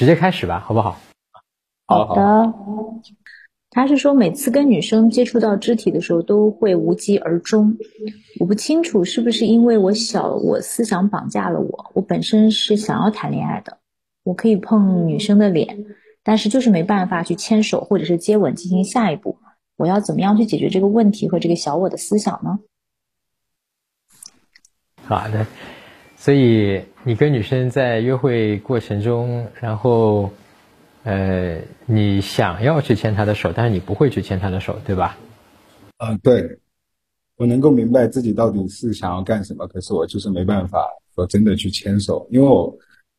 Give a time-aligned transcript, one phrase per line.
[0.00, 0.98] 直接开始吧，好不好？
[1.84, 2.54] 好的。
[3.68, 7.76] 他是说每次跟女生接触到肢体的时候都会无疾而终，
[8.38, 11.90] 我不清楚是不是因为我小，我思想绑架了我。
[11.92, 13.76] 我本身是想要谈恋爱的，
[14.22, 15.84] 我可以碰女生的脸，
[16.22, 19.38] 但是就是没办法去牵手或者是接吻进行下一步。
[19.76, 22.58] 我要怎么样去解决这个问题和这个小我的思想呢？
[25.04, 25.46] 好的，
[26.16, 30.30] 所以你跟女生在约会过程中，然后。
[31.02, 35.16] 呃，你想要去牵她的手，但是你不会去牵她的手，对吧？
[35.96, 36.58] 嗯，对，
[37.38, 42.78] 我能够明白自己到底是想要干什么，可是我就是没办法说真的去牵手，因为我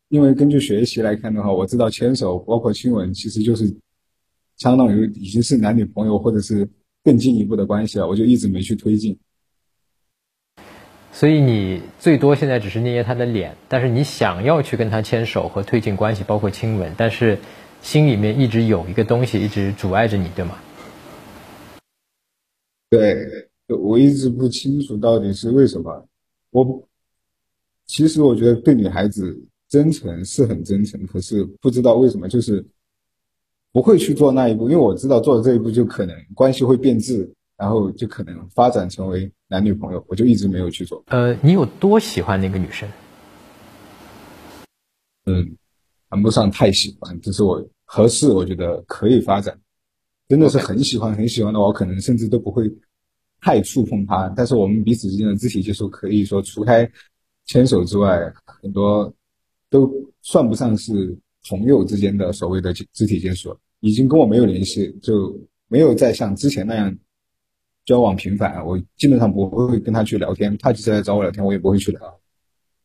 [0.10, 3.76] 因为根据学习来看的话，我知道牵手包括亲吻，其实就是
[4.58, 6.70] 相当于已经是男女朋友或者是
[7.04, 9.18] 更进一步的关系了，我就一直没去推进。
[11.22, 17.38] 所以你最多现在只是捏捏她的脸，但是你想要去跟她牵手和推进关系，包括亲吻，但是。
[17.84, 20.56] 心里面一直有一个东西一直阻碍着你，对吗？
[22.92, 26.08] 对，我一直不清楚到底是为什么。
[26.52, 26.88] 我
[27.88, 29.36] 其实我觉得对女孩子
[29.68, 32.64] 真诚是很真诚，可是不知道为什么就是
[33.72, 41.04] 不会去做那一步，因为我知道做了这一步就可能关系会变质，然后就可能发展成为男女朋友，我就一直没有去做。
[41.10, 42.90] 呃，你有多喜欢那个女生？
[45.28, 45.56] 嗯。
[46.10, 49.58] 谈不上太喜欢，只是我合适，我觉得可以发展。
[50.28, 52.70] 真的是很喜欢很喜欢的话，我可能甚至都不会
[53.40, 54.28] 太触碰他。
[54.36, 56.86] 但是我们彼此之间的肢体接触，可以说除开
[57.46, 59.14] 牵手之外，很多
[59.70, 59.90] 都
[60.22, 61.18] 算不上是
[61.48, 63.58] 朋友之间的所谓的肢体接触。
[63.80, 65.34] 已经跟我没有联系，就
[65.70, 66.94] 没有再像之前那样
[67.86, 68.66] 交往频繁。
[68.66, 72.00] 我基本上不会跟他去聊天，他即使来找我聊天，我也不会去聊。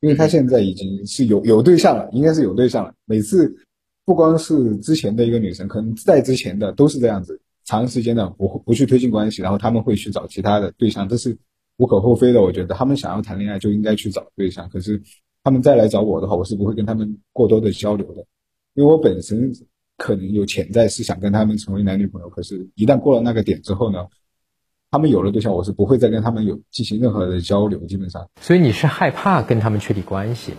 [0.00, 2.92] 因为他现在已经是有有对象了，应该是有对象了。
[3.06, 3.56] 每次
[4.04, 11.36] 不光是之前的一个女生，可能在之前的都是这样子，长时间的不不去推进关系，然后他们会去找其他的对象，这是
[11.78, 12.42] 无可厚非的。
[12.42, 15.02] 我觉得他们想要谈恋爱就应该去找对象，可是
[15.42, 18.24] 他们再来找我的话，我是不会跟他们过多的交流的，
[18.74, 19.50] 因为我本身
[19.96, 24.06] 可能有潜在是想跟他们成为男女朋友，可是一旦过了那个点之后呢？
[24.96, 28.26] 他们有了对象，我是不会再跟他们有进行任何的交流，基本上。
[28.40, 30.54] 所以你是害怕跟他们确立关系？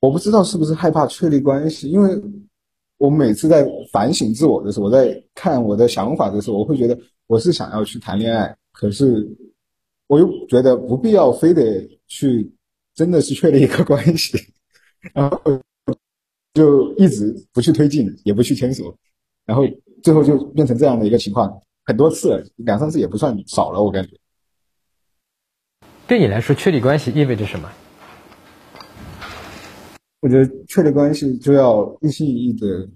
[0.00, 2.18] 我不知道是不是害怕确立关系，因为
[2.96, 9.28] 我每次在反省自我的时候，我在看我的想法的时候，我会觉得我是想要去谈恋爱，可是
[10.06, 12.50] 我又觉得不必要非得去
[12.94, 14.38] 真的是确立一个关系，
[15.12, 15.38] 然后
[16.54, 18.96] 就一直不去推进，也不去牵手，
[19.44, 19.64] 然后。
[20.02, 24.10] 最后就变成这样的一个情况，很多次，两三次也不算少了，我感觉。
[26.06, 27.70] 对你来说，确立关系意味着什么？
[30.20, 32.88] 我觉得确立关系就要一心一意的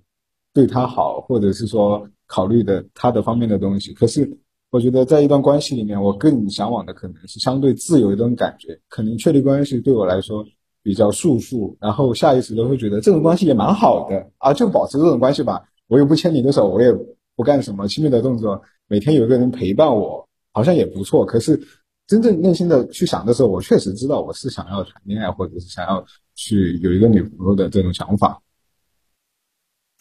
[0.53, 3.94] 对他好，或者是说考虑的他的方面的东西。
[3.94, 4.38] 可是，
[4.71, 8.78] 我觉得在一段关系里面，我更向往的可能是相对自由一种感觉。
[8.88, 10.44] 可能确立关系对我来说
[10.82, 15.62] 比较束缚，然后下意识的会觉得这种关系也蛮好的啊，就保持这种关系吧。
[15.87, 16.93] 我又不牵你的手，我也
[17.37, 21.27] 不干什么亲密的动作，每天有一个人陪伴我，好像也不错。
[21.27, 21.61] 可是
[22.06, 28.41] 真正内心的去想的时候，我确实知道我是想要谈恋爱，或者是想要去有一个女朋友的这种想法。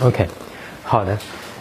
[0.04, 0.28] OK，
[0.84, 1.18] 好的。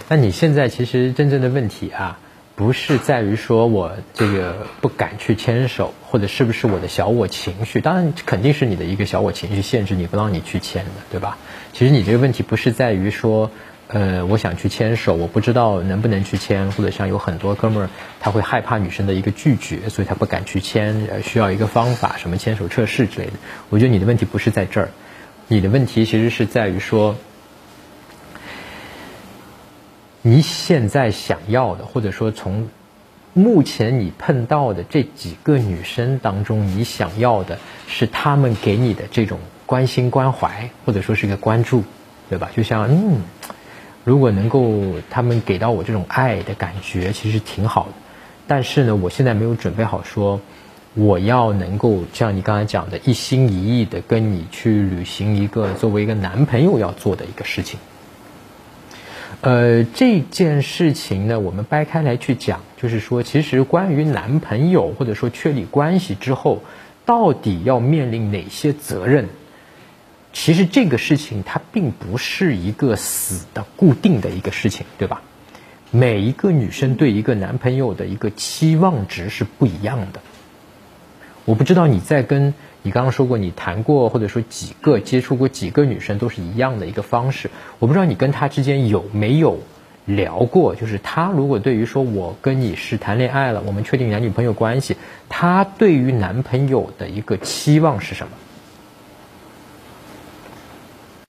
[0.09, 2.21] 那你现在其实真正的问题啊，
[2.55, 7.81] 不是在于说我这个不敢去牵手，或者是不是我的小我情绪？
[7.81, 11.39] 当然肯定是你的一个小我情绪限制你不让你去牵的，对吧？
[11.73, 13.51] 其实你这个问题不是在于说。
[13.95, 23.33] 呃，我想去牵手，我不知道能不能去牵，或者像有很多哥们儿，他会害怕女生的一个拒绝，所以他不敢去牵，呃，需要一个方法，什么牵手测试之类的。
[23.69, 24.89] 我觉得你的问题不是在这儿，
[25.47, 27.17] 你的问题其实是在于说，
[30.23, 32.71] 你现在想要的，或者说从
[33.35, 41.85] 目前你碰到的这几个女生当中，你想要的是她们给你的这种关心关怀，或者说是一个关注，
[42.31, 42.51] 对吧？
[42.57, 43.21] 就像嗯。
[44.05, 47.93] 如果能够他们给到我这种爱的感觉，其实挺好的。
[48.47, 50.41] 但是呢，我现在没有准备好说，
[50.95, 57.79] 我要能够像你刚才讲的，一心一意的跟你去履行一个作为一个男朋友要做的一个事情。
[59.41, 66.63] 呃，这件事情呢，我们掰开来去讲，就是说，其实关于男朋友或者说确立关系之后，
[67.05, 69.29] 到底要面临哪些责任？
[70.33, 75.23] 其实这个事情它并不是一个死的固定的一个事情，对吧？
[75.91, 80.21] 每一个女生对一个男朋友的一个期望值是不一样的。
[81.45, 89.59] 我不知道你在跟你刚刚说过你谈过或者说几个接触过几个女生都是一样的一个方式，我不知道你跟她之间有没有
[90.07, 94.97] 聊过，就是她如果对于说我跟你是谈恋爱了，我们确定男女朋友关系，
[95.29, 98.33] 她对于男朋友的一个期望是什么？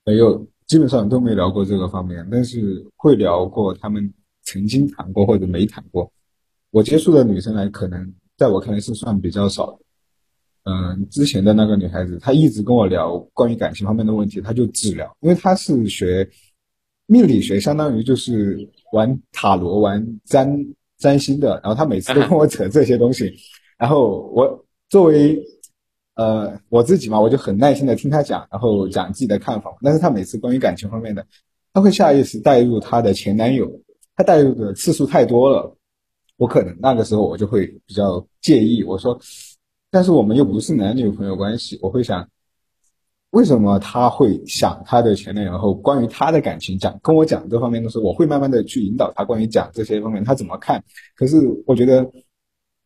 [0.04, 4.12] 没有，基本上都没聊过这个方面，但是会聊过他们
[4.42, 6.10] 曾经谈过或者没谈过。
[6.70, 9.78] 我接触的女生来，可能在我看来是算比较少的。
[10.64, 16.28] 嗯，之前的那个女孩子，她一直跟我聊关于感情方面的问题，她就只聊，因为她是学
[17.06, 20.50] 命理学，相当于就是玩塔罗、玩占
[20.98, 23.32] 占星的，然后她每次都跟我扯这些东西，
[23.78, 25.42] 然后我作为
[26.14, 29.76] 呃我自己嘛，我就很耐心的听她讲，然后讲自己的看法。
[29.82, 31.26] 但是她每次关于感情方面的，
[31.72, 33.70] 她会下意识带入她的前男友，
[34.16, 35.76] 她带入的次数太多了，
[36.36, 39.18] 我可能那个时候我就会比较介意，我说。
[39.90, 42.28] 但是我们又不是男女朋友关系，我会想，
[43.30, 45.52] 为什么他会想他的前男友？
[45.52, 50.82] 然后关于他的感情讲跟我讲这方面的时候，我会慢慢的去引导他关于讲这些方面他怎么看。
[51.14, 52.10] 可是我觉得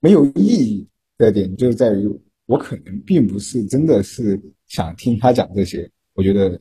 [0.00, 0.86] 没有意义
[1.16, 2.06] 的点就是在于，
[2.48, 6.58] 我可能并不是真的是想听他讲这些，我觉得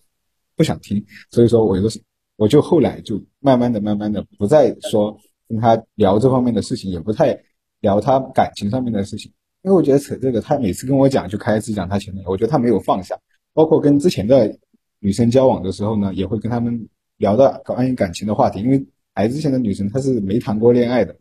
[0.53, 1.01] 不想听。
[1.31, 1.97] 所以说，我就是
[2.35, 5.17] 我就后来就慢慢的、慢慢的不再说
[5.47, 7.39] 跟他聊这方面的事情，也不太
[7.79, 9.31] 聊他感情上面的事情。
[9.63, 13.17] 因为我觉得扯这个，他每次跟我讲就开始讲他前男友，我觉得他没有放下。
[13.53, 14.53] 包括跟之前的
[14.99, 18.59] 女生交往的时候呢，也会跟他们聊到关于感情的话题。
[18.59, 18.85] 因为
[19.15, 21.15] 来之前的女生她是没谈过恋爱的，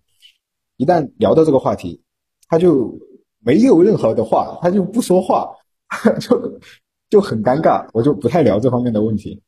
[0.77, 2.03] 一旦聊到这个话题，
[2.49, 2.99] 她就
[3.47, 5.49] 没有任何的话，他就不说话，
[6.19, 6.61] 就
[7.09, 7.89] 就很尴尬。
[7.93, 9.41] 我就不太聊这方面的问题。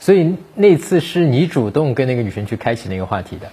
[0.00, 3.48] 所以那次是你主动跟那个女生去开启那个话题的？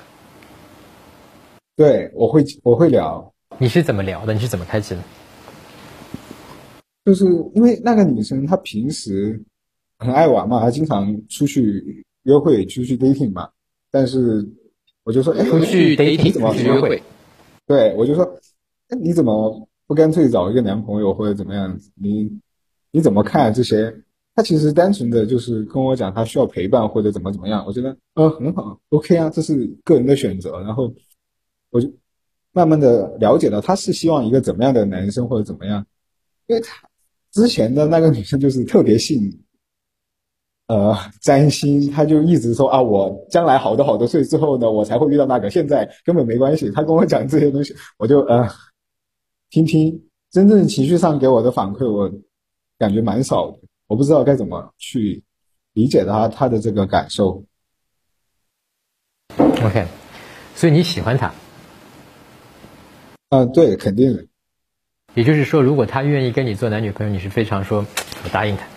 [1.75, 3.31] 对，我会我会聊。
[3.59, 4.33] 你是怎么聊的？
[4.33, 5.01] 你是怎么开启的？
[7.05, 9.39] 就是因为那个女生她平时
[9.99, 13.47] 很爱玩嘛，她经常出去约会，出去 dating 嘛。
[13.91, 14.43] 但是
[15.03, 17.03] 我就说，哎，出去 dating 怎么约会？
[17.67, 18.39] 对，我就说，哎，
[18.89, 21.79] 那你怎么不干脆找一个男朋友或者怎么样？
[21.95, 22.29] 你
[22.91, 23.93] 你怎么看这些？
[24.35, 27.63] 她其实单纯的就是跟我讲，她需要陪伴或者怎么怎么样。
[27.65, 30.59] 我觉得，呃，很好，OK 啊，这是个人的选择。
[30.61, 30.93] 然后
[31.71, 31.91] 我就。
[32.57, 35.85] 慢慢的了解到他是希望一个怎么样的男生或者怎么样，
[36.47, 36.87] 因为他
[37.33, 39.29] 之前的那个女生就是特别信，
[40.67, 46.71] 呃占星，他就一直说啊我将来好多好多岁之后呢我才会遇到那个，现在根本没关系。
[46.71, 48.47] 他跟我讲这些东西，我就呃
[49.49, 52.11] 听听，真正情绪上给我的反馈，我
[52.77, 55.23] 感觉蛮少的，我不知道该怎么去
[55.73, 57.45] 理解他他的这个感受。
[59.37, 59.87] OK，
[60.55, 61.33] 所以你喜欢他。
[63.29, 64.25] 嗯，对，肯定的。
[65.13, 67.85] 也就是说，如果他愿意跟你做男女朋友，你是非常说，
[68.23, 68.67] 我答应他。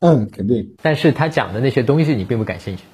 [0.00, 0.74] 嗯，肯定。
[0.82, 2.84] 但是他讲的那些东西，你并不感兴趣。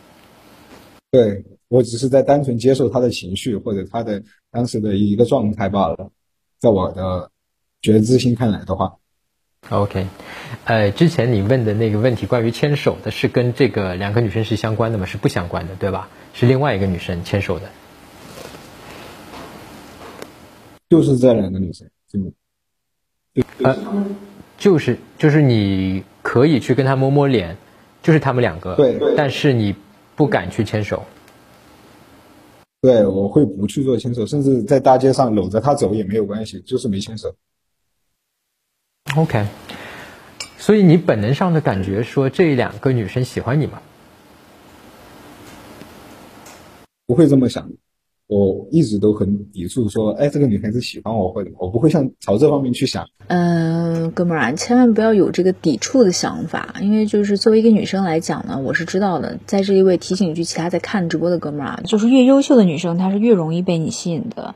[1.10, 4.20] 对我只是在单纯接受他的情绪或者他的
[4.50, 6.10] 当时的一个状态罢了。
[6.64, 7.30] 在我的
[7.82, 8.94] 觉知心看来的话
[9.68, 10.06] ，OK。
[10.64, 15.04] 呃，之前你问的那个问题，关于牵手的，是跟这个两个女生是相关的吗？
[15.04, 16.08] 是不相关的，对吧？
[16.32, 17.68] 是另外一个女生牵手的。
[20.88, 22.18] 就是这两个女生，就
[23.62, 23.76] 呃，
[24.56, 27.58] 就是就是你可以去跟她摸摸脸，
[28.02, 29.74] 就是他们两个，对，但是你
[30.16, 31.04] 不敢去牵手。
[32.84, 37.34] 对，我会不去做牵手，甚至在大街上搂着她走也没有关系，就是没牵手。
[39.16, 39.46] OK，
[40.58, 43.80] 所以你本能上的感觉说这两个女生喜欢你吗？
[47.06, 47.66] 不会这么想。
[48.26, 53.06] 我一直都很抵触，说，哎，这个女孩子喜欢我，或者我不会像朝这方面去想。
[53.28, 59.38] 嗯，哥们儿啊，千万不要有这个抵触的想法，因为就是作为一个女生来讲呢，我是知道的。
[59.46, 64.54] 在这一位提醒一句，其他在看直播的哥们儿啊，就是越优秀的女生，她是越容易被你吸引的。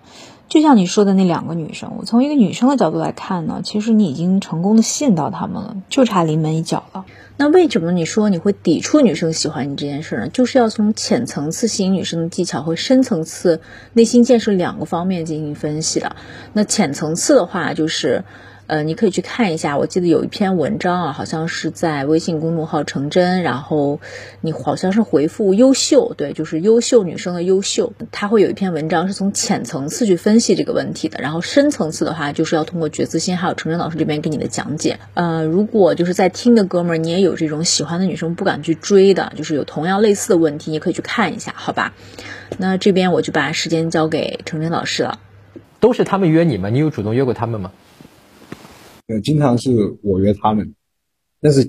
[0.49, 7.05] 就像你说的那两个女生，我从一个女生的角度来看呢，其实你已经成功的吸引到她们了，就差临门一脚了。
[7.37, 10.29] 那为什么你说你会抵触女生喜欢你这件事呢？
[10.29, 13.61] 就是要从浅层次吸引女生的技巧和深层次
[13.93, 16.17] 内心建设两个方面进行分析的。
[16.55, 18.25] 那浅层次的话，就是。
[18.69, 23.99] 呃，你可以去看一下，我记得有一篇文章啊，好像是在微信公众号“成真”，然后
[24.43, 34.99] 你好像是回复“优秀”，对，就是优秀女生的优秀，他会有一篇文章是从浅层次去分析这个问题的，然后深层次的话，就是要通过觉自心还有成真老师这边给你的讲解。
[35.15, 41.95] 呃，如果就是在听的哥们儿，你也有这种喜欢的女生不敢去追的，就是有同样类似的问题，你可以去看一下，好吧？
[42.59, 45.19] 那这边我就把时间交给成真老师了。
[45.81, 46.69] 都是他们约你吗？
[46.69, 47.73] 你有主动约过他们吗？
[49.09, 49.71] 呃，经常是
[50.03, 50.75] 我约他们，
[51.41, 51.65] 但是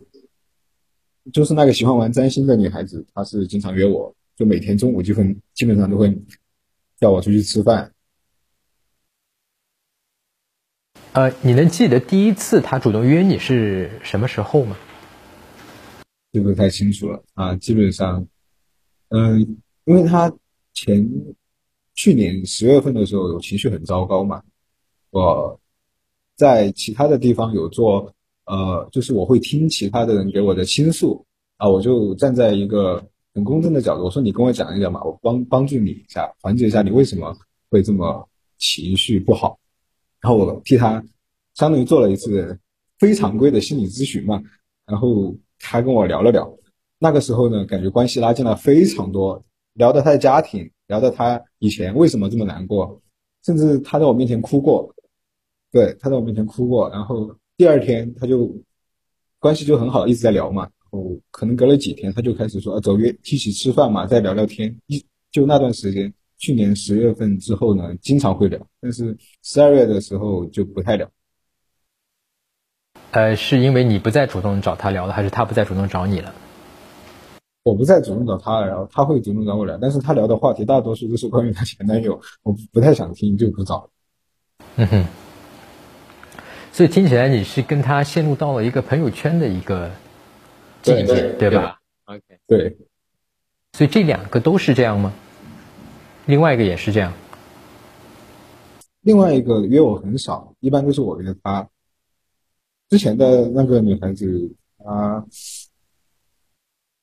[1.31, 6.13] 就是那个喜欢玩占星的女孩子，她是经常约我，就每天中午就会基本上都会
[6.99, 7.93] 叫我出去吃饭。
[11.13, 14.75] 呃，你能记得第一次她主动约你是什么时候吗？
[16.33, 18.27] 记不太清楚了啊，基本上，
[19.07, 19.39] 嗯，
[19.85, 20.29] 因为她
[20.73, 21.09] 前
[21.93, 24.43] 去年十月份的时候情绪很糟糕嘛，
[25.11, 25.57] 我。
[26.39, 28.09] 在其他的地方有做，
[28.45, 31.21] 呃，就是我会听其他的人给我的倾诉。
[31.57, 33.03] 啊，我就站在一个
[33.33, 37.35] 很公正的角度，我说你跟我讲一讲嘛，我帮帮助你一下，缓解一下你为什么
[37.69, 38.25] 会这么
[38.57, 39.59] 情绪不好，
[40.21, 41.03] 然后我替他
[41.55, 42.57] 相当于做了一次
[42.97, 44.41] 非常规的心理咨询嘛，
[44.85, 46.49] 然后他跟我聊了聊，
[46.97, 49.43] 那个时候呢，感觉关系拉近了非常多，
[49.73, 53.01] 聊到他的家庭，聊到他以前为什么这么难过，
[53.45, 54.95] 甚至他在我面前哭过。
[55.71, 58.51] 对，他在我面前哭过，然后第二天他就
[59.39, 60.63] 关系就很好，一直在聊嘛。
[60.63, 64.75] 然后可能隔了几天，他就开始说走约一起吃饭嘛，再聊聊天。
[64.87, 71.07] 一就那段时间，去年十月份之后呢，经常会聊，但是十二月的时候就不太聊。
[73.11, 76.33] 呃，是因为你不再主动找他聊了，还是他不再主动找你了？
[77.61, 83.87] 我不再主动找他了，然后他会主动找我聊，但是他聊的话题大多数都是关于他前男友，我不太想听，就不找。
[84.75, 85.05] 嗯哼。
[86.79, 89.91] 所以听起来你是跟他陷入到了一个朋友圈的一个
[90.81, 92.77] 境界，对吧？OK，对。
[93.73, 95.13] 所以这两个都是这样吗？
[96.25, 97.11] 另外一个也是这样。
[99.01, 101.67] 另外一个约我很少，一般都是我约他。
[102.87, 105.25] 之前的那个女孩子她，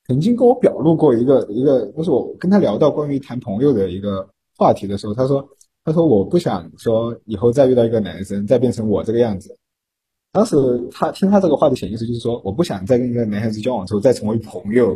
[0.06, 5.46] 曾经跟我表露过一个一个，就是我跟她聊到关于谈朋友的一个话题的时候，她说
[5.84, 9.54] ：“她说我不想说以后再遇到一个男生，再变成我这个样子。”
[10.36, 10.54] 当时
[10.92, 14.94] 他听他这个话的潜意识就是说，我不想再跟一个男孩子交往之后再成为朋友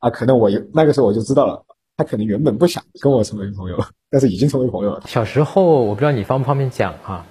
[0.00, 0.10] 啊。
[0.10, 1.64] 可能我那个时候我就知道了，
[1.96, 5.00] 他可能原本不想跟我成为朋友， 但是已经成为朋友了。
[5.06, 7.24] 小时候我不知道你方不方便讲啊？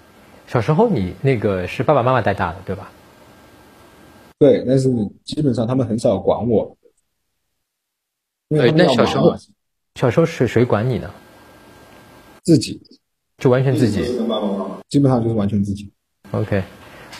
[0.48, 2.92] 小时候你那个是爸爸妈妈带大的对吧？
[4.40, 4.90] 对，但是
[5.24, 6.76] 基本上他们很少管我。
[8.50, 9.38] 对，那小时候
[9.94, 11.12] 小时候谁谁管你呢？
[12.42, 12.82] 自己，
[13.38, 14.04] 就完全自己，
[14.90, 15.94] 基本上就是完全自己。
[16.32, 16.64] OK。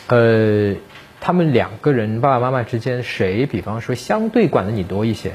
[0.08, 0.74] 呃，
[1.20, 5.32] 他们两个人爸爸妈妈之间谁，比方说相对管的你多一些？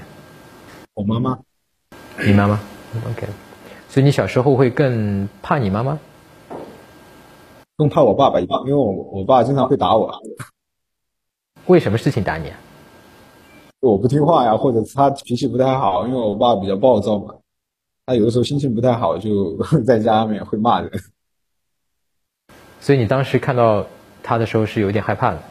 [0.93, 1.39] 我妈妈，
[2.25, 2.59] 你妈妈
[3.09, 3.27] ，OK。
[3.87, 5.97] 所以你小时候会更怕你妈妈？
[7.77, 10.21] 更怕我爸爸因为我我爸经常会打我。
[11.67, 12.49] 为什么事情打你？
[12.49, 12.57] 啊？
[13.79, 17.35] 我不听话呀，或者他脾气不太好，因为我爸比较暴躁嘛。
[18.05, 20.91] 他有的时候心情不太好，就 在家里面会骂人。
[22.81, 23.85] 所以你当时看到。
[24.27, 25.41] 他的时候是有点害怕的。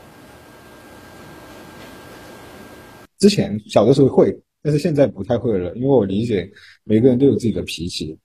[3.16, 6.52] 之前小的时候会，但是现在不太会了，因为我理解
[6.85, 8.18] 每个人都有自己的脾气，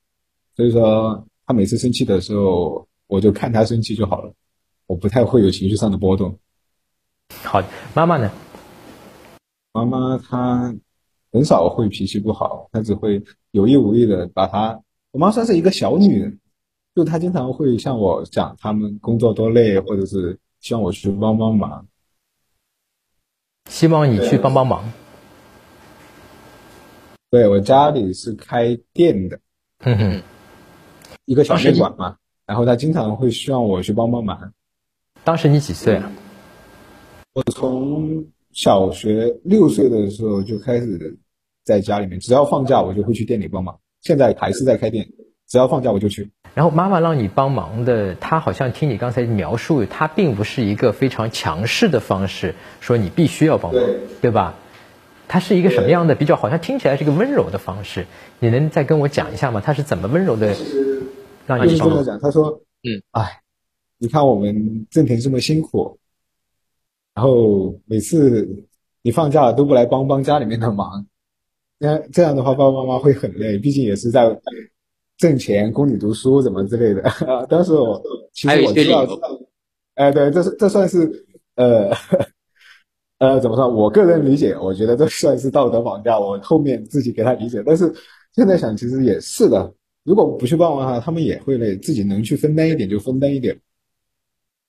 [0.57, 4.33] 所以说他每次生气的时候，我就看他生气就好了，
[4.87, 6.37] 我不太会有情绪上的波动。
[7.43, 7.63] 好，
[7.95, 8.29] 妈妈呢？
[9.71, 10.75] 妈妈她
[11.31, 14.81] 很少会脾气不好，她只会有意无意的把她。
[15.11, 16.40] 我妈算是一个小女人。
[16.93, 21.87] 就他经常会向我讲他们工作多累，或者是希望我去帮帮忙，
[23.69, 24.91] 希望你去帮帮忙。
[27.29, 29.39] 对我家里是开店的，
[29.79, 30.21] 哼哼，
[31.23, 34.51] 一个小面馆嘛，然后他经常会希望我去帮帮忙。
[35.23, 36.11] 当时你几岁啊？
[37.33, 41.17] 我从小学六岁的时候就开始
[41.63, 43.79] 在家里面，只要放假我就会去店里帮忙。
[44.01, 45.09] 现在还是在开店，
[45.47, 46.29] 只要放假我就去。
[46.53, 53.81] 然后妈妈让你帮忙的，她好像听你刚才描述，她并不是一个非常强势的方式，说你必须要帮忙，
[54.21, 54.55] 对吧？
[55.29, 56.13] 她是一个什么样的？
[56.13, 58.05] 比较好像听起来是一个温柔的方式，
[58.39, 59.61] 你能再跟我讲一下吗？
[59.61, 60.53] 她是怎么温柔的
[61.47, 62.03] 让你帮忙？
[62.03, 63.41] 讲，她说，嗯，哎，
[63.97, 65.99] 你看我们郑田这么辛苦，
[67.15, 68.65] 然后每次
[69.01, 71.05] 你放假了都不来帮帮家里面的忙，
[71.77, 74.37] 那这样的话爸爸妈妈会很累，毕竟也是在。
[75.21, 77.45] 挣钱供你读书怎么之类的啊？
[77.47, 78.01] 当时我
[78.33, 79.05] 其实我知道，
[79.93, 80.97] 哎，对，这是这算是
[81.55, 81.91] 呃
[83.19, 83.69] 呃怎么说？
[83.69, 86.19] 我个人理解，我觉得这算是道德绑架。
[86.19, 87.93] 我后面自己给他理解，但是
[88.33, 89.71] 现在想，其实也是的。
[90.03, 93.55] 如果不去帮忙的话，他们也会累，自己能去分担一点就分担一点。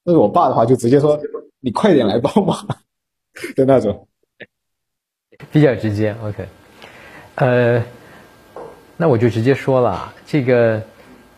[0.04, 1.18] 但是我爸的话就直接说
[1.60, 2.54] ：“你快点来帮忙。”
[3.56, 4.06] 的那种，
[5.50, 6.14] 比较直接。
[6.22, 6.46] OK，
[7.36, 7.82] 呃。
[9.02, 10.84] 那我就直接说了，这个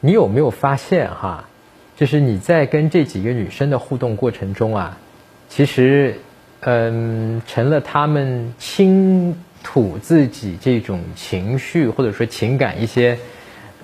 [0.00, 1.48] 你有没有发现哈？
[1.96, 4.98] 就是你在跟这几个女生的互动过程中啊，
[5.48, 6.16] 其实，
[6.60, 13.18] 嗯，成了他们倾吐自己这种情绪或者说情感一些，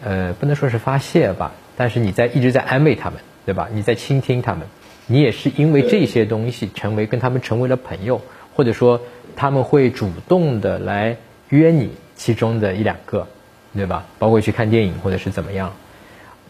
[0.05, 3.71] 呃，不能说是发泄吧，但是你在一直在安慰他们，对吧？
[3.73, 4.67] 你在倾听他们，
[5.07, 8.21] 你也是因为这些东西成为跟他们成为了朋友，
[8.55, 9.01] 或者说
[9.37, 11.17] 他们会主动的来
[11.49, 13.27] 约你其中的一两个，
[13.75, 14.07] 对吧？
[14.19, 15.73] 包括去看电影或者是怎么样，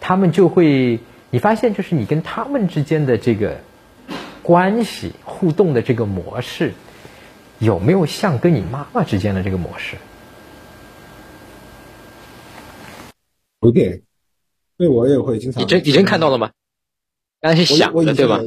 [0.00, 0.99] 他们就会，
[1.31, 3.61] 你发现就是你跟他们之间的这个
[4.43, 6.73] 关系互动的这个模式。
[7.59, 9.99] 有没有像跟你妈妈之间的这个模式？
[13.61, 14.00] 有点，
[14.79, 15.62] 对我也会经常。
[15.62, 16.50] 你真你真看到了吗？
[17.43, 18.41] 刚才想的对吧？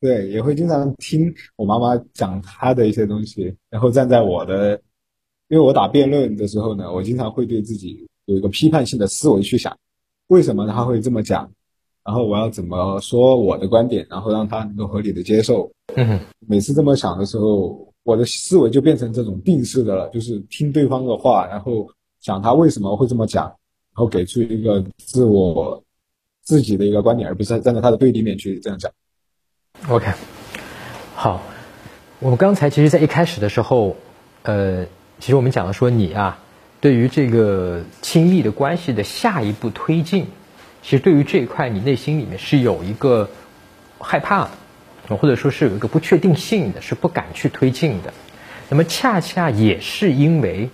[0.00, 4.80] 对，也会经常听我妈妈讲她的一些东西，然后站在我的，
[5.54, 9.72] 因为我打辩论的时候呢，我经常会对自己有一个批判性的思维去想，
[10.26, 11.48] 为什么他会这么讲，
[12.04, 15.70] 然后我要怎么说我的观点，然后让他能够合理的接受。
[15.94, 16.18] 嗯，
[16.48, 17.88] 每次这么想的时候。
[18.02, 21.88] 我的思维就变成这种定式的了，就是听对方的话，然后
[22.20, 23.56] 想他为什么会这么讲，然
[23.94, 25.82] 后给出一个自我
[26.42, 28.92] 自己的一个观点，而不是站在他的对立面去这样讲。
[29.88, 30.12] OK，
[31.14, 31.40] 好，
[32.20, 33.96] 我们刚才其实，在一开始的时候，
[34.42, 34.84] 呃，
[35.24, 36.38] 其实我们讲的说你啊，
[36.82, 40.26] 对于这个亲密的关系的下一步推进，
[40.82, 43.30] 其实对于这一块，你内心里面是有一个
[43.98, 44.50] 害怕。
[45.08, 48.12] 或者说是有一个不确定性的，是不敢去推进的。
[48.68, 50.68] 那么恰恰也是因为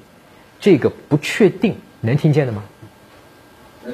[0.58, 2.64] 这个不确定，能听见的吗？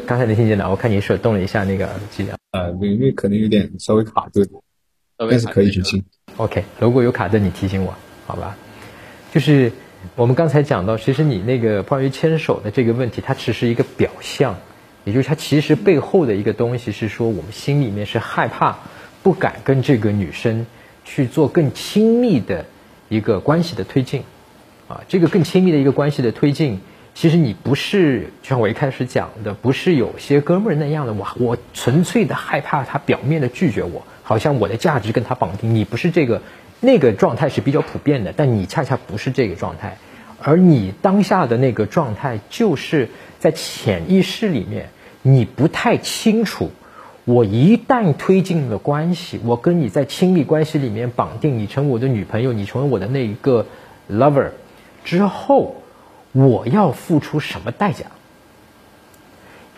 [0.06, 2.38] 刚才能听见的，我看你手动了一下那个耳机啊。
[2.52, 4.48] 呃，因为可能有点稍微卡顿，
[5.18, 6.02] 但是可以去听。
[6.38, 7.94] OK，如果有卡顿，你提醒我，
[8.26, 8.56] 好吧？
[9.34, 9.70] 就是
[10.14, 14.56] 我们刚才讲到，其实你那个关于牵手的这个问题，它只是一个表象，
[15.04, 18.78] 也就是它其实背后的一个东西是说，我们心里面是害怕。
[19.22, 20.66] 不敢跟这个女生
[21.04, 22.64] 去做更亲密的
[23.08, 24.22] 一个关系的推进，
[24.86, 26.80] 啊，这个更亲密的一个关系的推进，
[27.12, 36.40] 其实你不是就像我一开始讲的，不是有些哥们儿那样的，我我纯粹的害怕他表面的拒绝我，好像我的价值跟他绑定，你不是这个，
[36.78, 39.98] 那个状态是比较普遍的，但你恰恰不是这个状态，
[40.48, 43.08] 而你当下的那个状态，就是
[43.40, 44.90] 在潜意识里面，
[45.22, 46.70] 你不太清楚。
[47.24, 53.66] 我一旦推进了关系，我跟你在亲密关系里面绑定，你成为我的女朋友，你成为我的那一个
[54.08, 54.50] lover
[55.04, 55.82] 之后，
[56.30, 58.04] 我要付出什么代价？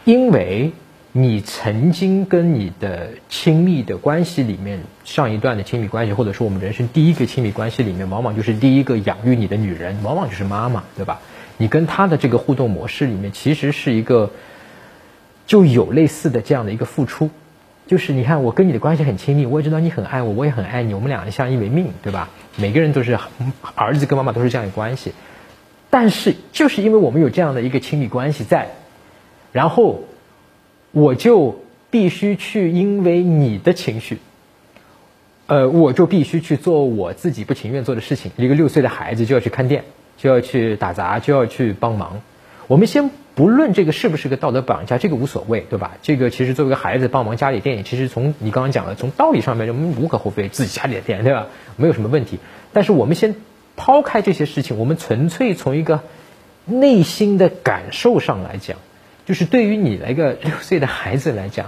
[0.04, 0.72] 因为
[1.12, 11.20] 你曾经跟你的亲密的关系里面，上一段的亲密关系，或者说我们人生第一个亲密关系里面，往往就是第一个养育你的女人，往往就是妈妈，对吧？
[11.56, 14.30] 你跟她的这个互动模式里面，其实是一个。
[15.46, 17.30] 就有类似的这样的一个付出，
[17.86, 22.28] 就是你看我跟你的关系很亲密，我也知道你很爱我，我也很爱你，我们两个相依为命，对吧？
[22.56, 23.18] 每个人都是
[23.74, 25.14] 儿子跟妈妈都是这样的关系，
[25.88, 28.72] 但是就是因为我们有这样的一个亲密关系在，
[29.52, 30.02] 然后
[30.90, 34.18] 我就必须去因为你的情绪，
[35.46, 38.32] 呃，我就必须去做我自己不情愿做的事情。
[38.36, 39.84] 一个六岁的孩子就要去看店，
[40.16, 42.20] 就要去打杂，就要去帮忙。
[42.66, 43.10] 我们先。
[43.38, 45.92] 不论这个是不是个道德绑架，这个无所谓，对吧？
[46.02, 51.46] 这个其实作为一个孩子帮忙家里店，其实从你刚刚讲的，从道理上面，我们无可厚非，自己家里的店，对吧？
[51.76, 52.40] 没有什么问题。
[52.72, 53.36] 但是我们先
[53.76, 56.00] 抛开这些事情，我们纯粹从一个
[56.64, 58.76] 内心的感受上来讲，
[59.28, 61.66] 就是对于你那个 六岁的孩子来讲，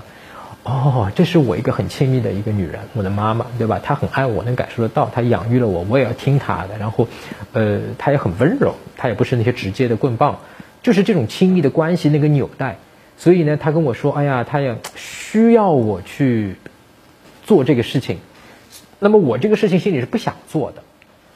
[0.63, 3.79] 哦，这是我一个很亲密的一个女人，我的妈妈，对吧？
[3.85, 6.79] 她很爱我，能感受得到，她养育了我，我也要听她的。
[6.79, 7.07] 然后，
[7.53, 10.39] 呃，她也很温柔，她也不是那些直接的棍棒。
[10.83, 12.79] 就是这种亲密的关系那个纽带，
[13.19, 16.57] 所以呢，她跟我说：“哎呀，她也需要我去
[17.45, 18.21] 做这个事情。”
[18.99, 20.83] 那么我这个事情心里是不想做的，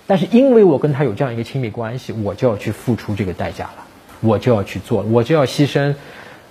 [0.06, 3.83] 但是因为我跟她有这样一个亲密关系，我就要去付出这个代价了，
[4.24, 5.94] 我就要去做，我就要牺牲。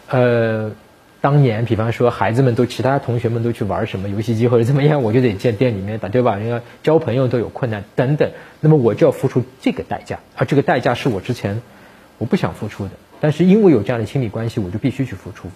[0.08, 0.72] 呃，
[1.20, 6.36] 当年比方说孩子们都其他同学们都去玩什么游戏机或者怎么样，我就得见店里面打，对吧？
[6.36, 8.32] 人家交朋友都有困难等等，
[8.62, 11.62] 那么我就要付出这个代价，而这个代价是我之前。
[12.20, 15.50] 我不想付出的，但是因为有这样的亲密关系，我就必须去付出，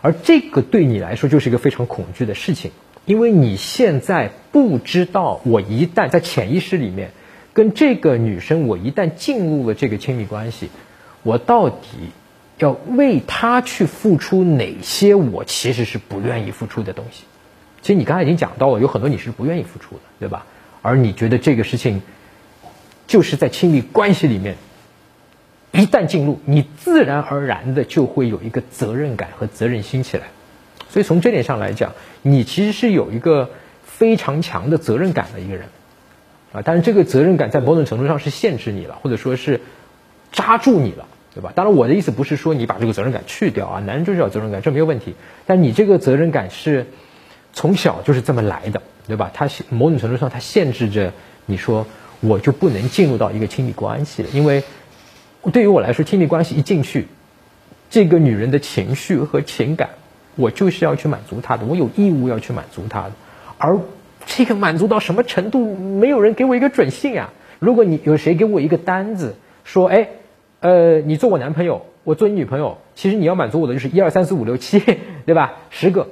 [0.00, 2.70] 而这个对你来说就是一个非常恐惧的事情，
[3.04, 7.10] 因为你现在不知道，我一旦在潜意识里面
[7.52, 10.70] 跟这个女生，我一旦进入了这个亲密关系，
[11.26, 12.12] 我到底
[12.58, 17.24] 要为他去付出哪些我其实是不愿意付出的东西？
[17.82, 20.46] 其实你刚才已经讲到了，有很多你是不愿意付出的，对吧？
[20.82, 22.00] 而你觉得这个事情
[23.08, 24.56] 就是在亲密关系里面。
[25.72, 30.28] 一旦进入，你自然而然的就会有一个责任感和责任心起来，
[30.88, 33.50] 所以从这点上来讲，你其实是有一个
[33.84, 35.66] 非常强的责任感的一个人，
[36.52, 39.60] 啊，但是这个责任感在某种程度上是限制你了，或者说是
[40.32, 41.52] 扎住你了，对吧？
[41.54, 45.14] 当然，我的意思不是说你把这个责任感去掉啊，男人就是要责任感，这没有问题。
[45.44, 46.86] 但你这个责任感是
[47.52, 49.30] 从小就是这么来的，对吧？
[49.34, 51.12] 它某种程度上它限制着
[51.44, 51.86] 你说
[52.20, 54.64] 我就不能进入到一个亲密关系了，因为
[55.52, 57.06] 对于我来说，亲密关系一进去，
[57.90, 59.90] 这个女人的情绪和情感。
[60.36, 63.12] 我就是要去满足她的，我有义务要去满足她的，
[63.56, 63.78] 而
[64.26, 67.32] 这个满足到什么程度，没有人给我一个准信啊。
[67.58, 70.08] 如果你有谁给我一个单子，说，哎，
[70.60, 74.80] 呃，你做我男朋友，我做你女朋友，其实你要满足我的就是一二三四五六七，
[75.26, 75.54] 对吧？
[75.70, 76.08] 十个，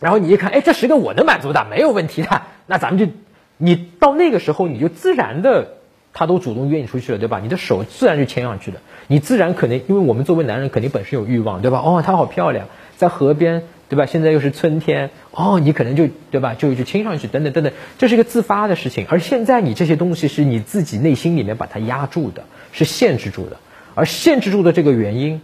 [0.00, 3.12] 然后你一看，哎，这十个我能满足的，没有问题的，那咱们就，
[3.56, 5.76] 你到那个时候你就自然的，
[6.12, 7.40] 他都主动约你出去了，对吧？
[7.40, 11.80] 你的手自然就牵上去了，你自然可能，因为我们作为男人肯定本身有欲望，对吧？
[11.84, 12.66] 哦，她好漂亮。
[12.96, 14.06] 在河边，对吧？
[14.06, 19.06] 现在又是春天，哦，你可能就对吧，就就亲上去，等等等等，这是一个自发的事情。
[19.08, 23.58] 而现在你这些东西是你自己内心里面把它压住的，是限制住的。
[23.98, 25.40] 而限制住的这个原因，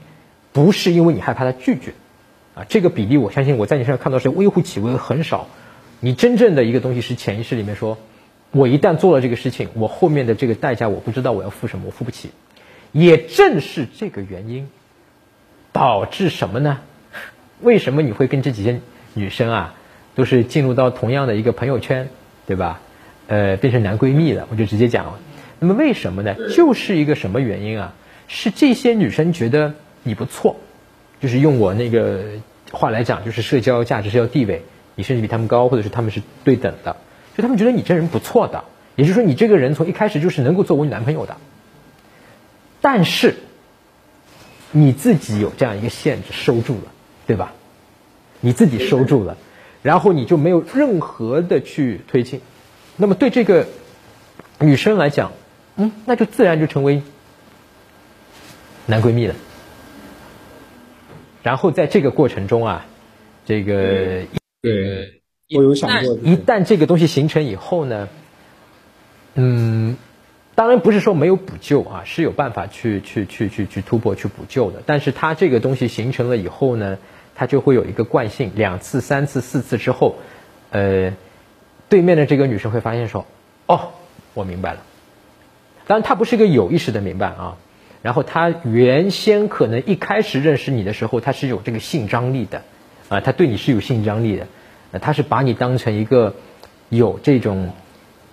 [0.53, 1.93] 不是因为你害怕他拒绝，
[2.55, 5.49] 啊，这个比例我相信我在你身上看到是微乎其微，很少。
[5.99, 7.99] 你真正的一个东西是潜意识里面说，
[8.53, 12.31] 我一旦做了这个事情，我后面的这个代价我不知道我要付什么，我付不起。
[12.93, 14.69] 也正是这个原因，
[15.73, 16.79] 导致什么呢？
[17.61, 18.81] 为什么你会跟这几些
[19.14, 19.75] 女生啊，
[20.14, 22.09] 都是进入到同样的一个朋友圈，
[22.47, 22.81] 对吧？
[23.27, 25.19] 呃，变成男闺蜜了，我就直接讲了。
[25.59, 26.37] 那么为什么呢？
[26.55, 27.95] 就是一个什么原因啊？
[28.35, 30.57] 是这些女生觉得你不错，
[31.20, 32.23] 就是用我那个
[32.73, 34.62] 话来讲，就是社交价值、社交地位，
[34.97, 36.97] 你甚至比他们高，或者是他们是对等的，
[37.37, 38.64] 就他们觉得你这人不错的，
[38.97, 41.37] 也就是说你这个人从一开始就是能够做我男朋友的。
[42.81, 43.37] 但是
[44.73, 46.90] 你自己有这样一个限制，收住了。
[47.27, 47.55] 对吧？
[48.40, 49.38] 你自己收住了，
[49.81, 52.42] 然后你就没有任何的去推进，
[52.99, 53.66] 那么对这个
[54.59, 55.33] 女生来讲，
[55.77, 57.01] 嗯，那就自然就成为
[58.87, 59.35] 男闺蜜的。
[61.42, 62.87] 然后在这个过程中啊，
[63.47, 64.23] 这个
[64.62, 65.20] 对，
[65.55, 68.09] 我有想过，一旦这个东西形成以后呢，
[69.35, 69.97] 嗯。
[70.57, 74.85] 当然不是说没有补救啊，是有办法去去去去去突破去补救的。
[74.87, 76.99] 但是它这个东西形成了以后呢，
[77.35, 80.14] 它就会有一个惯性，两次、三次、四次之后，
[80.70, 81.12] 呃，
[81.88, 83.27] 对面的这个女生会发现说，
[83.66, 83.94] 哦，
[84.33, 84.83] 我明白了。
[85.88, 87.57] 当然，她不是一个有意识的明白啊。
[88.05, 92.62] 然后他原先可能一开始认识你的时候，他是有这个性张力的，
[93.09, 94.47] 啊，他对你是有性张力的，
[94.93, 96.35] 呃，她是把你当成一个
[96.90, 97.73] 有这种，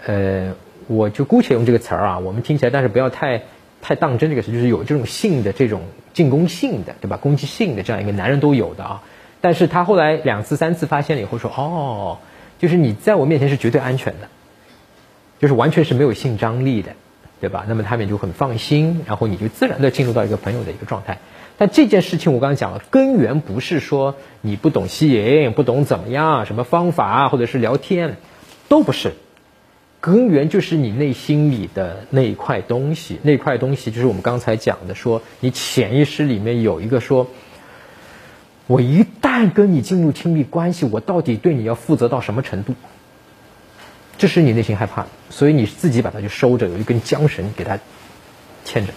[0.05, 0.53] 呃。
[0.87, 3.43] 我就姑且用这个词儿啊，我们听起来，但是不要太
[3.81, 7.15] 太当真这个词，就是有这种性的这种进攻性的，对吧？
[7.15, 9.03] 攻击性的这样一个男人都有的啊。
[9.39, 12.17] 但是他后来两次三次发现了以后说，哦，
[12.59, 14.27] 就是你在我面前是绝对安全的，
[15.39, 16.91] 就是完全是没有性张力的，
[17.41, 17.65] 对吧？
[17.67, 21.17] 那么他们就很放心，然后你就自然的进入到一个朋友的一个状态。
[21.57, 28.17] 但这件事情我刚刚讲了，根源不是说你不懂吸引，不懂怎么样，什么方法或者是聊天，
[28.69, 29.13] 都不是。
[29.99, 37.27] 根源就是你内心里的那一块东西，那块东西就是我们刚才讲的，说你潜意识里面有一个说，
[38.65, 42.73] 我一旦跟你进入亲密关系，我到底对你要负责到什么程度？
[44.21, 47.79] 这是你内心害怕，所以你自己把它就收着，有一根缰绳给它
[48.63, 48.93] 牵着。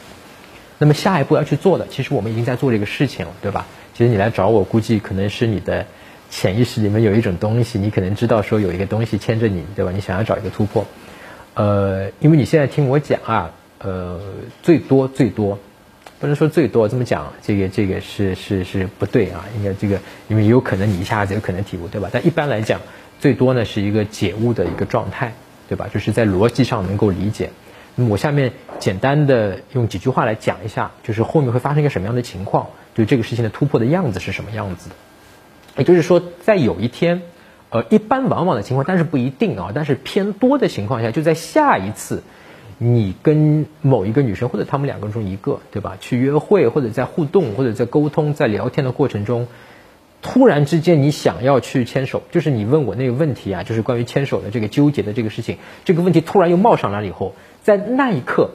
[0.76, 3.66] 那么下一步要去做的，其实我们已经在做这个事情了，对吧？
[3.94, 5.86] 其实你来找我，估计可能是你的。
[6.30, 9.92] 潜意识里面有一种东西，你可能知道说有一个东西牵着你，对吧？
[9.94, 10.84] 你想要找一个突破，
[11.54, 14.20] 呃，因为你现在听我讲啊，呃，
[14.60, 15.60] 最多最多，
[16.18, 22.08] 不能说最多这么讲，这个这个是是是不对啊，应该这个因为有可能你一下子有可能体悟，对吧？
[22.12, 22.80] 但一般来讲，
[23.24, 25.32] 最多呢是一个解悟的一个状态，
[25.66, 25.88] 对吧？
[25.90, 27.48] 就是在逻辑上能够理解。
[27.94, 34.94] 那么我下面简单的用几句话来讲一下，就是后面会发生一个什么样的情况，就这个事情的突破的样子是什么样子的。
[35.78, 37.22] 也就是说，在有一天，
[37.70, 42.22] 呃，一般往往的情况，但是不一定啊，但是偏多的情况下，就在下一次，
[42.76, 45.96] 你跟某一个女生或者他们两个中一个，对吧？
[45.98, 49.48] 去约会或者在互动或者在沟通在聊天的过程中，
[50.24, 58.50] 突然之间你想要去牵手，就是你问我那个问题啊，就是关于牵手的这个纠结的这个事情，这个问题突然又冒上来了以后，在那一刻。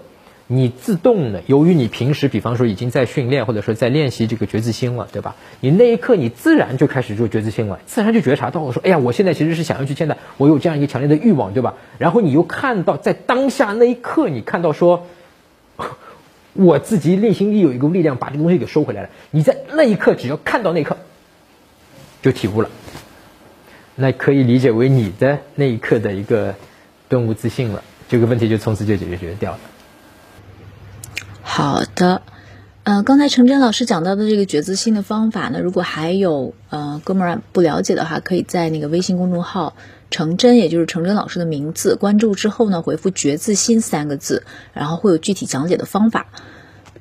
[0.52, 5.36] 你自动的，由于你平时比方说已经在训练或者说在练习这个觉知心了，对吧？
[5.60, 11.76] 你那一刻你自然就开始做觉知心了，自然就觉察到我说，哎呀，我现在其实是想要去牵的，我有这样一个强烈的欲望，对吧？
[12.00, 15.06] 然后你又看到在当下那一刻，你看到说，
[16.54, 19.10] 我自己内心里有一个力量把这个东西给收回来了。
[19.30, 20.98] 你在那一刻只要看到那一刻，
[22.22, 22.70] 就体悟了。
[23.96, 26.56] 那可以理解为你的那一刻的一个
[27.10, 29.60] 顿悟自信了，这个问题就从此就解决掉了。
[31.42, 32.22] 好的，
[32.84, 39.76] 呃，刚才程真老师讲到的这个觉自信的方法呢，如果还有呃哥们儿不了解的话，可以在那个微信公众号
[40.10, 46.28] 程真，也就是程真老师的名字，关注之后呢，回复“觉自心”三个字，然后会有具体讲解的方法。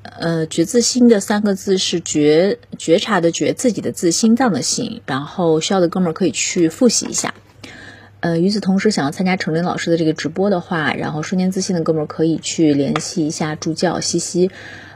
[0.01, 5.01] 呃，觉自心的三个字是觉觉察的觉，自己的自，心脏的心。
[5.05, 7.33] 然后需要的哥们儿可以去复习一下。
[8.21, 14.51] 呃，与此同时，想要参加程林老师的这个直播的话，然后瞬间自信的哥们儿可以去联系一下助教西西，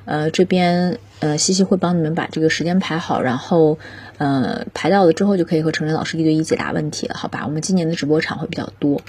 [0.06, 3.80] 呃，这边呃西西会帮你们把这个时间排好，然后
[4.18, 7.44] 呃排到了之后就可以和程林老师一对一解答问题了，好吧？
[7.46, 9.02] 我们今年的直播场会比较多。